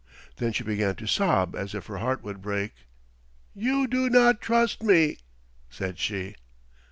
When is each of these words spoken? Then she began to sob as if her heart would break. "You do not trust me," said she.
Then 0.37 0.51
she 0.51 0.63
began 0.63 0.95
to 0.95 1.05
sob 1.05 1.55
as 1.55 1.75
if 1.75 1.85
her 1.85 1.99
heart 1.99 2.23
would 2.23 2.41
break. 2.41 2.73
"You 3.53 3.85
do 3.85 4.09
not 4.09 4.41
trust 4.41 4.81
me," 4.81 5.19
said 5.69 5.99
she. 5.99 6.33